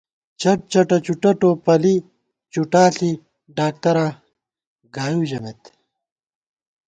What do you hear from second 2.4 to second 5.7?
چُٹا ݪی ڈاکتراں گائیؤ ژَمېت